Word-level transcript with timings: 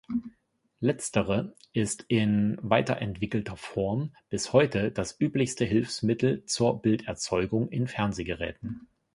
Letztere 0.79 1.55
ist 1.73 2.05
in 2.07 2.57
weiterentwickelter 2.63 3.55
Form 3.55 4.15
bis 4.31 4.51
heute 4.51 4.91
das 4.91 5.17
üblichste 5.21 5.63
Hilfsmittel 5.63 6.43
zur 6.45 6.81
Bilderzeugung 6.81 7.69
in 7.69 7.87
Fernsehgeräten. 7.87 8.87